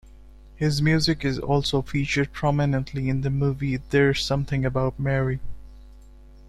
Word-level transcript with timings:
His 0.55 0.81
music 0.81 1.23
is 1.23 1.37
also 1.37 1.83
featured 1.83 2.33
prominently 2.33 3.07
in 3.07 3.21
the 3.21 3.29
movie 3.29 3.77
"There's 3.77 4.25
Something 4.25 4.65
About 4.65 4.99
Mary". 4.99 5.39